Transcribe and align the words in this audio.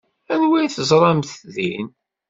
Anwa 0.33 0.55
ay 0.59 0.67
teẓramt 0.69 1.31
din? 1.55 1.87